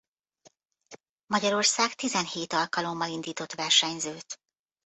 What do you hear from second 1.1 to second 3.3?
Magyarország tizenhét alkalommal